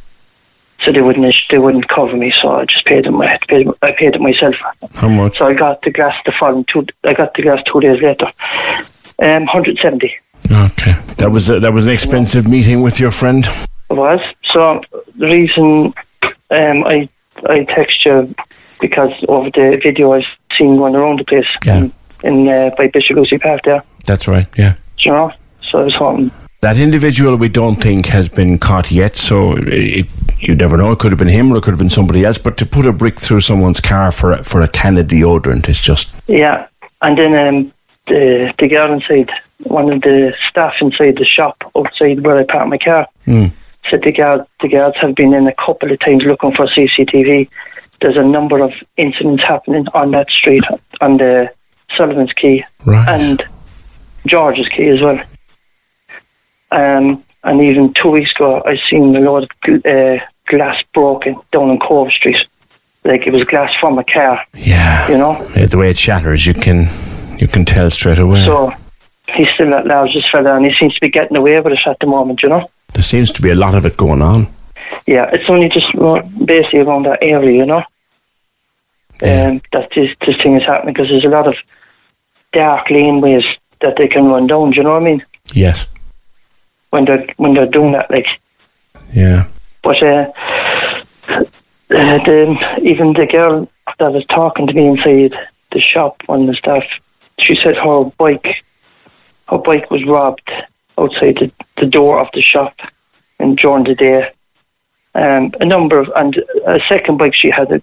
So 0.83 0.91
they 0.91 1.01
wouldn't 1.01 1.33
they 1.49 1.57
wouldn't 1.59 1.87
cover 1.89 2.15
me, 2.17 2.33
so 2.41 2.49
I 2.59 2.65
just 2.65 2.85
paid 2.85 3.05
them. 3.05 3.21
I 3.21 3.27
had 3.27 3.41
to 3.41 3.47
pay 3.47 3.63
them, 3.63 3.73
I 3.81 3.91
paid 3.93 4.15
it 4.15 4.21
myself. 4.21 4.55
How 4.95 5.07
much? 5.07 5.37
So 5.37 5.47
I 5.47 5.53
got 5.53 5.81
the 5.81 5.91
glass 5.91 6.15
the 6.25 6.33
following 6.37 6.65
two. 6.65 6.85
I 7.03 7.13
got 7.13 7.33
the 7.35 7.41
glass 7.43 7.61
two 7.71 7.79
days 7.79 8.01
later. 8.01 8.27
Um, 9.21 9.45
hundred 9.45 9.77
seventy 9.81 10.13
Okay. 10.51 10.93
That 11.17 11.29
was 11.31 11.49
a, 11.49 11.59
that 11.61 11.71
was 11.71 11.87
an 11.87 11.93
expensive 11.93 12.47
meeting 12.47 12.81
with 12.81 12.99
your 12.99 13.11
friend. 13.11 13.45
it 13.89 13.93
was. 13.93 14.19
So 14.51 14.81
the 15.15 15.27
reason 15.27 15.93
um, 16.51 16.83
I 16.83 17.07
I 17.49 17.63
text 17.63 18.05
you 18.05 18.33
because 18.81 19.11
of 19.29 19.45
the 19.53 19.79
video 19.81 20.13
I've 20.13 20.25
seen 20.57 20.75
going 20.77 20.95
around 20.95 21.19
the 21.19 21.23
place 21.25 21.47
Yeah. 21.65 21.77
in, 21.77 21.93
in 22.23 22.47
uh, 22.49 22.71
by 22.77 22.87
Bishop 22.87 23.15
Lucy 23.15 23.37
Park 23.37 23.61
there. 23.63 23.81
That's 24.05 24.27
right. 24.27 24.47
Yeah. 24.57 24.75
you 24.99 25.11
know. 25.11 25.31
So 25.69 25.79
I 25.79 25.83
was 25.85 25.95
hoping 25.95 26.31
That 26.63 26.79
individual 26.79 27.35
we 27.35 27.49
don't 27.49 27.75
think 27.75 28.05
has 28.05 28.29
been 28.29 28.57
caught 28.57 28.89
yet, 28.89 29.17
so 29.17 29.53
it, 29.57 30.07
you 30.39 30.55
never 30.55 30.77
know. 30.77 30.93
It 30.93 30.99
could 30.99 31.11
have 31.11 31.19
been 31.19 31.27
him 31.27 31.51
or 31.51 31.57
it 31.57 31.63
could 31.63 31.71
have 31.71 31.77
been 31.77 31.89
somebody 31.89 32.23
else. 32.23 32.37
But 32.37 32.55
to 32.59 32.65
put 32.65 32.87
a 32.87 32.93
brick 32.93 33.19
through 33.19 33.41
someone's 33.41 33.81
car 33.81 34.13
for 34.13 34.31
a, 34.31 34.43
for 34.43 34.61
a 34.61 34.69
can 34.69 34.97
of 34.97 35.07
deodorant 35.07 35.67
is 35.67 35.81
just 35.81 36.15
Yeah, 36.27 36.65
and 37.01 37.17
then 37.17 37.35
um, 37.35 37.73
the 38.07 38.53
the 38.59 38.69
girl 38.69 38.93
inside, 38.93 39.29
one 39.63 39.91
of 39.91 40.03
the 40.03 40.33
staff 40.49 40.75
inside 40.79 41.17
the 41.17 41.25
shop 41.25 41.57
outside 41.75 42.21
where 42.25 42.37
I 42.39 42.45
parked 42.45 42.69
my 42.69 42.77
car, 42.77 43.09
said 43.25 44.01
the 44.03 44.13
guard 44.13 44.45
the 44.61 44.69
guards 44.69 44.95
have 45.01 45.15
been 45.15 45.33
in 45.33 45.45
a 45.47 45.55
couple 45.55 45.91
of 45.91 45.99
times 45.99 46.23
looking 46.23 46.55
for 46.55 46.67
CCTV. 46.67 47.49
There's 47.99 48.15
a 48.15 48.23
number 48.23 48.59
of 48.59 48.71
incidents 48.95 49.43
happening 49.43 49.85
on 49.93 50.11
that 50.11 50.29
street 50.29 50.63
on 51.01 51.17
the 51.17 51.49
Sullivan's 51.97 52.31
Quay 52.31 52.65
Right. 52.85 53.21
and 53.21 53.43
George's 54.27 54.69
Quay 54.69 54.87
as 54.87 55.01
well. 55.01 55.19
Um, 56.73 57.23
and 57.43 57.61
even 57.61 57.93
two 57.93 58.09
weeks 58.09 58.31
ago, 58.31 58.63
I 58.65 58.77
seen 58.89 59.15
a 59.15 59.19
lot 59.19 59.43
of 59.43 59.85
uh, 59.85 60.17
glass 60.47 60.81
broken 60.93 61.35
down 61.51 61.69
on 61.69 61.79
Cove 61.79 62.11
Street. 62.11 62.37
Like 63.05 63.27
it 63.27 63.33
was 63.33 63.43
glass 63.43 63.71
from 63.79 63.99
a 63.99 64.03
car, 64.03 64.41
yeah. 64.53 65.09
you 65.09 65.17
know. 65.17 65.43
The 65.49 65.77
way 65.77 65.89
it 65.89 65.97
shatters, 65.97 66.47
you 66.47 66.53
can 66.53 66.87
you 67.37 67.47
can 67.47 67.65
tell 67.65 67.89
straight 67.89 68.19
away. 68.19 68.45
So 68.45 68.71
he's 69.35 69.49
still 69.53 69.69
that 69.71 69.85
large, 69.85 70.13
this 70.13 70.23
fella, 70.31 70.55
and 70.55 70.65
he 70.65 70.73
seems 70.79 70.93
to 70.95 71.01
be 71.01 71.09
getting 71.09 71.35
away 71.35 71.59
with 71.59 71.73
it 71.73 71.79
at 71.85 71.99
the 71.99 72.07
moment, 72.07 72.41
you 72.41 72.49
know. 72.49 72.69
there 72.93 73.01
seems 73.01 73.31
to 73.33 73.41
be 73.41 73.49
a 73.49 73.55
lot 73.55 73.75
of 73.75 73.85
it 73.85 73.97
going 73.97 74.21
on. 74.21 74.47
Yeah, 75.05 75.29
it's 75.33 75.49
only 75.49 75.67
just 75.67 75.87
basically 76.45 76.79
around 76.79 77.03
that 77.05 77.19
area, 77.21 77.57
you 77.57 77.65
know. 77.65 77.83
Um, 79.21 79.61
that 79.71 79.89
this, 79.95 80.09
this 80.25 80.35
thing 80.41 80.55
is 80.55 80.65
happening 80.65 80.93
because 80.93 81.09
there's 81.09 81.25
a 81.25 81.29
lot 81.29 81.47
of 81.47 81.55
dark 82.51 82.87
laneways 82.87 83.45
that 83.81 83.95
they 83.97 84.07
can 84.07 84.25
run 84.25 84.47
down. 84.47 84.71
Do 84.71 84.77
you 84.77 84.83
know 84.83 84.93
what 84.93 85.01
I 85.01 85.05
mean? 85.05 85.25
Yes. 85.53 85.87
When 86.93 87.05
they're 87.05 87.25
when 87.37 87.55
they're 87.55 87.65
doing 87.65 87.93
that, 87.93 88.11
like. 88.11 88.27
Yeah. 89.13 89.47
But 89.81 90.01
uh, 90.03 90.31
uh, 91.27 91.43
the, 91.89 92.79
even 92.83 93.13
the 93.13 93.25
girl 93.25 93.67
that 93.97 94.13
was 94.13 94.23
talking 94.27 94.67
to 94.67 94.73
me 94.73 94.85
inside 94.87 95.33
the 95.71 95.81
shop, 95.81 96.21
one 96.27 96.41
of 96.41 96.47
the 96.47 96.53
staff, 96.53 96.83
she 97.39 97.55
said 97.55 97.75
her 97.77 98.03
bike, 98.19 98.63
her 99.49 99.57
bike 99.57 99.89
was 99.89 100.05
robbed 100.05 100.49
outside 100.99 101.37
the, 101.39 101.51
the 101.77 101.87
door 101.87 102.19
of 102.19 102.27
the 102.35 102.43
shop, 102.43 102.75
and 103.39 103.57
during 103.57 103.85
the 103.85 103.95
day, 103.95 104.29
um, 105.15 105.51
a 105.59 105.65
number 105.65 105.97
of 105.97 106.11
and 106.15 106.35
a 106.67 106.79
second 106.87 107.17
bike 107.17 107.33
she 107.33 107.49
had 107.49 107.81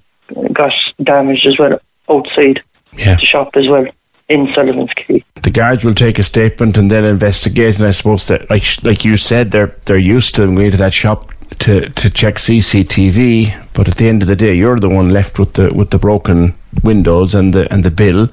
got 0.53 0.73
damaged 1.03 1.47
as 1.49 1.59
well 1.59 1.81
outside 2.09 2.63
Yeah. 2.97 3.17
the 3.17 3.27
shop 3.27 3.51
as 3.57 3.67
well 3.69 3.87
in 4.31 4.49
Sullivan's 4.55 4.93
Quay. 4.95 5.25
The 5.43 5.51
guards 5.51 5.85
will 5.85 5.95
take 5.95 6.19
a 6.19 6.23
statement 6.23 6.79
and 6.79 6.91
then 6.91 7.05
investigate. 7.05 7.79
And 7.79 7.89
I 7.89 7.91
suppose 7.91 8.29
that, 8.29 8.49
like 8.49 8.65
like 8.85 9.05
you 9.05 9.17
said, 9.17 9.51
they're 9.51 9.75
they're 9.85 9.99
used 9.99 10.35
to 10.37 10.43
them 10.43 10.55
going 10.55 10.71
to 10.71 10.77
that 10.79 10.95
shop 10.95 11.33
to, 11.59 11.91
to 11.91 12.09
check 12.09 12.37
CCTV. 12.37 13.67
But 13.75 13.89
at 13.89 13.97
the 13.97 14.09
end 14.09 14.23
of 14.23 14.29
the 14.29 14.37
day, 14.37 14.55
you're 14.55 14.79
the 14.79 14.89
one 14.89 15.11
left 15.11 15.39
with 15.39 15.55
the 15.55 15.75
with 15.75 15.91
the 15.91 15.99
broken 15.99 16.55
windows 16.85 17.35
and 17.35 17.53
the 17.53 17.71
and 17.73 17.85
the 17.85 17.91
bill. 17.91 18.29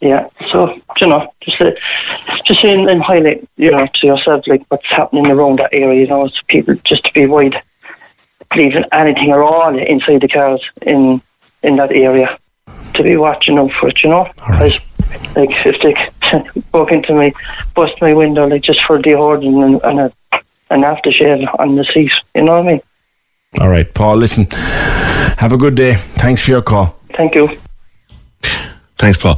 Yeah, 0.00 0.28
so 0.52 0.72
you 1.00 1.08
know, 1.08 1.32
just 1.40 1.60
uh, 1.60 1.72
just 2.44 2.62
in, 2.62 2.88
in 2.88 3.00
highlight, 3.00 3.48
you 3.56 3.70
know, 3.70 3.86
to 3.86 4.06
yourself 4.06 4.46
like 4.46 4.64
what's 4.68 4.88
happening 4.88 5.26
around 5.26 5.58
that 5.58 5.72
area. 5.72 6.02
You 6.02 6.06
know, 6.06 6.26
it's 6.26 6.40
people 6.46 6.76
just 6.84 7.04
to 7.04 7.12
be 7.12 7.26
wide, 7.26 7.56
leaving 8.54 8.84
anything 8.92 9.32
at 9.32 9.38
all 9.38 9.76
inside 9.76 10.20
the 10.20 10.28
cars 10.28 10.62
in 10.82 11.20
in 11.62 11.76
that 11.76 11.90
area 11.90 12.38
to 12.94 13.02
be 13.02 13.16
watching 13.16 13.58
out 13.58 13.72
for 13.72 13.88
it. 13.88 14.02
You 14.02 14.10
know, 14.10 14.30
All 14.42 14.48
right. 14.48 14.80
Like, 15.10 15.36
like 15.36 15.50
if 15.66 15.80
they 15.82 16.60
broke 16.72 16.92
into 16.92 17.14
me, 17.14 17.32
bust 17.74 17.94
my 18.00 18.14
window, 18.14 18.46
like 18.46 18.62
just 18.62 18.84
for 18.84 18.98
deodorant 18.98 19.46
and, 19.46 19.80
and 19.82 20.00
a 20.00 20.12
an 20.70 20.82
aftershave 20.82 21.46
on 21.58 21.76
the 21.76 21.84
seat. 21.84 22.10
You 22.34 22.42
know 22.42 22.52
what 22.52 22.66
I 22.66 22.72
mean? 22.72 22.80
All 23.60 23.68
right, 23.68 23.92
Paul. 23.92 24.16
Listen, 24.16 24.46
have 24.50 25.52
a 25.52 25.56
good 25.56 25.76
day. 25.76 25.94
Thanks 25.94 26.44
for 26.44 26.50
your 26.50 26.62
call. 26.62 26.96
Thank 27.10 27.34
you. 27.34 27.48
Thanks, 28.96 29.18
Paul. 29.18 29.36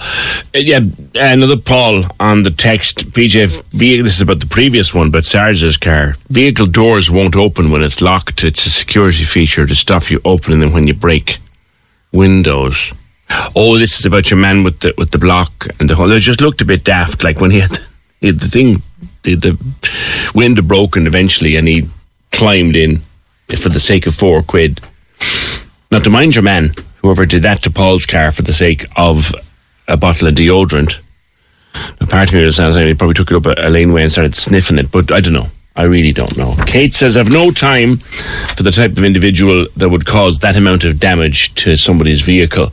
Uh, 0.55 0.59
yeah, 0.59 0.81
another 1.15 1.57
Paul 1.57 2.05
on 2.21 2.43
the 2.43 2.51
text. 2.51 3.11
PJ, 3.11 3.63
vehicle, 3.73 4.05
this 4.05 4.17
is 4.17 4.23
about 4.23 4.41
the 4.41 4.47
previous 4.47 4.95
one, 4.95 5.11
but 5.11 5.25
Sarge's 5.25 5.77
car. 5.77 6.17
Vehicle 6.29 6.67
doors 6.67 7.11
won't 7.11 7.37
open 7.37 7.71
when 7.71 7.83
it's 7.83 8.01
locked. 8.01 8.45
It's 8.45 8.65
a 8.67 8.71
security 8.71 9.25
feature 9.25 9.67
to 9.67 9.75
stop 9.75 10.11
you 10.11 10.21
opening 10.25 10.61
them 10.61 10.73
when 10.73 10.87
you 10.87 10.95
break 10.95 11.39
windows. 12.13 12.93
Oh, 13.55 13.79
this 13.79 13.99
is 13.99 14.07
about 14.07 14.31
your 14.31 14.39
man 14.39 14.63
with 14.63 14.81
the 14.81 14.95
with 14.97 15.11
the 15.11 15.19
block 15.19 15.67
and 15.81 15.89
the 15.91 15.95
whole. 15.95 16.11
It 16.13 16.21
just 16.21 16.41
looked 16.41 16.61
a 16.61 16.65
bit 16.65 16.85
daft, 16.85 17.25
like 17.25 17.41
when 17.41 17.51
he 17.51 17.61
had, 17.61 17.79
he 18.21 18.29
had 18.29 18.41
the 18.41 18.49
thing, 18.49 18.83
the, 19.23 19.35
the 19.35 20.31
window 20.35 20.63
broken 20.63 21.07
eventually, 21.07 21.57
and 21.57 21.67
he 21.67 21.89
climbed 22.33 22.77
in 22.77 23.03
for 23.57 23.69
the 23.69 23.81
sake 23.81 24.07
of 24.07 24.15
four 24.15 24.43
quid. 24.43 24.81
Now, 25.91 26.01
to 26.01 26.11
mind 26.11 26.35
your 26.35 26.43
man, 26.43 26.73
whoever 27.03 27.27
did 27.27 27.43
that 27.43 27.63
to 27.63 27.71
Paul's 27.71 28.07
car 28.07 28.31
for 28.33 28.43
the 28.43 28.53
sake 28.53 28.85
of 28.97 29.33
a 29.89 29.97
bottle 29.97 30.29
of 30.29 30.35
deodorant, 30.35 30.99
a 32.01 32.07
part 32.07 32.29
of 32.29 32.35
me 32.35 32.51
sounds 32.51 32.75
like 32.75 32.87
he 32.87 32.95
probably 32.95 33.15
took 33.15 33.31
it 33.31 33.37
up 33.37 33.47
a, 33.47 33.69
a 33.69 33.71
laneway 33.71 34.03
and 34.03 34.13
started 34.13 34.35
sniffing 34.35 34.79
it, 34.79 34.91
but 34.91 35.11
I 35.13 35.21
don't 35.21 35.35
know. 35.35 35.49
I 35.77 35.83
really 35.83 36.13
don't 36.13 36.37
know. 36.39 36.57
Kate 36.67 36.95
says, 36.95 37.19
I've 37.19 37.31
no 37.31 37.51
time 37.51 37.99
for 38.57 38.63
the 38.63 38.71
type 38.71 38.93
of 38.93 39.05
individual 39.05 39.67
that 39.77 39.91
would 39.91 40.07
cause 40.07 40.39
that 40.39 40.57
amount 40.57 40.85
of 40.85 40.99
damage 40.99 41.55
to 41.57 41.77
somebody's 41.77 42.23
vehicle. 42.23 42.73